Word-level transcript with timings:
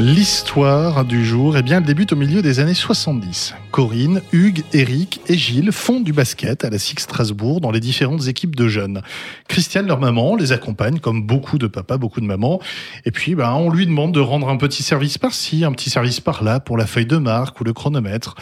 L'histoire 0.00 1.04
du 1.04 1.26
jour, 1.26 1.56
eh 1.56 1.62
bien, 1.62 1.78
elle 1.78 1.82
débute 1.82 2.12
au 2.12 2.16
milieu 2.16 2.40
des 2.40 2.60
années 2.60 2.72
70. 2.72 3.56
Corinne, 3.72 4.22
Hugues, 4.30 4.62
Eric 4.72 5.20
et 5.26 5.36
Gilles 5.36 5.72
font 5.72 5.98
du 5.98 6.12
basket 6.12 6.64
à 6.64 6.70
la 6.70 6.78
SIG 6.78 7.00
Strasbourg 7.00 7.60
dans 7.60 7.72
les 7.72 7.80
différentes 7.80 8.28
équipes 8.28 8.54
de 8.54 8.68
jeunes. 8.68 9.02
Christiane, 9.48 9.88
leur 9.88 9.98
maman, 9.98 10.36
les 10.36 10.52
accompagne 10.52 11.00
comme 11.00 11.26
beaucoup 11.26 11.58
de 11.58 11.66
papas, 11.66 11.96
beaucoup 11.96 12.20
de 12.20 12.26
mamans. 12.26 12.60
Et 13.06 13.10
puis, 13.10 13.34
ben, 13.34 13.52
on 13.54 13.70
lui 13.70 13.86
demande 13.86 14.14
de 14.14 14.20
rendre 14.20 14.48
un 14.48 14.56
petit 14.56 14.84
service 14.84 15.18
par-ci, 15.18 15.64
un 15.64 15.72
petit 15.72 15.90
service 15.90 16.20
par-là 16.20 16.60
pour 16.60 16.76
la 16.76 16.86
feuille 16.86 17.06
de 17.06 17.16
marque 17.16 17.60
ou 17.60 17.64
le 17.64 17.72
chronomètre. 17.72 18.36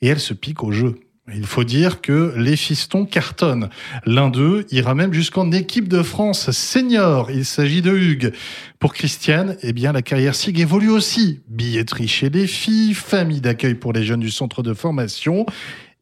Et 0.00 0.08
elle 0.08 0.20
se 0.20 0.32
pique 0.32 0.64
au 0.64 0.72
jeu. 0.72 0.98
Il 1.34 1.46
faut 1.46 1.64
dire 1.64 2.00
que 2.00 2.34
les 2.36 2.56
fistons 2.56 3.04
cartonnent. 3.04 3.68
L'un 4.04 4.30
d'eux 4.30 4.66
ira 4.70 4.94
même 4.94 5.12
jusqu'en 5.12 5.52
équipe 5.52 5.88
de 5.88 6.02
France 6.02 6.50
senior. 6.50 7.30
Il 7.30 7.44
s'agit 7.44 7.82
de 7.82 7.92
Hugues. 7.92 8.32
Pour 8.78 8.94
Christiane, 8.94 9.56
eh 9.62 9.72
bien, 9.72 9.92
la 9.92 10.02
carrière 10.02 10.34
SIG 10.34 10.60
évolue 10.60 10.90
aussi. 10.90 11.40
Billetterie 11.48 12.08
chez 12.08 12.30
les 12.30 12.46
filles, 12.46 12.94
famille 12.94 13.40
d'accueil 13.40 13.74
pour 13.74 13.92
les 13.92 14.04
jeunes 14.04 14.20
du 14.20 14.30
centre 14.30 14.62
de 14.62 14.74
formation. 14.74 15.46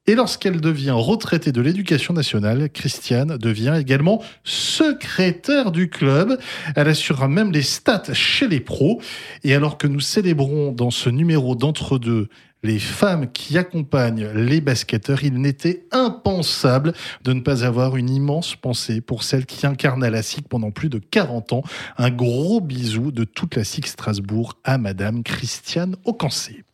Et 0.07 0.15
lorsqu'elle 0.15 0.63
devient 0.63 0.95
retraitée 0.95 1.53
de 1.53 1.61
l'éducation 1.61 2.15
nationale, 2.15 2.71
Christiane 2.71 3.37
devient 3.37 3.77
également 3.79 4.23
secrétaire 4.43 5.71
du 5.71 5.91
club. 5.91 6.39
Elle 6.77 6.89
assurera 6.89 7.29
même 7.29 7.53
les 7.53 7.61
stats 7.61 8.15
chez 8.15 8.49
les 8.49 8.61
pros. 8.61 9.03
Et 9.45 9.55
alors 9.55 9.77
que 9.77 9.87
nous 9.87 10.01
célébrons 10.01 10.73
dans 10.73 10.91
ce 10.91 11.11
numéro 11.11 11.55
d'entre-deux 11.55 12.29
les 12.63 12.79
femmes 12.79 13.31
qui 13.33 13.57
accompagnent 13.59 14.29
les 14.29 14.61
basketteurs, 14.61 15.23
il 15.23 15.35
n'était 15.35 15.87
impensable 15.93 16.93
de 17.23 17.33
ne 17.33 17.41
pas 17.41 17.65
avoir 17.65 17.97
une 17.97 18.11
immense 18.11 18.57
pensée 18.57 19.01
pour 19.01 19.23
celle 19.23 19.47
qui 19.47 19.67
incarna 19.67 20.11
la 20.11 20.23
SIC 20.23 20.49
pendant 20.49 20.71
plus 20.71 20.89
de 20.89 20.99
40 20.99 21.53
ans. 21.53 21.63
Un 21.97 22.11
gros 22.11 22.61
bisou 22.61 23.11
de 23.11 23.25
toute 23.25 23.57
la 23.57 23.65
SIC 23.65 23.87
Strasbourg 23.87 24.55
à 24.65 24.79
Madame 24.79 25.23
Christiane 25.23 25.97
Aucancé. 26.05 26.65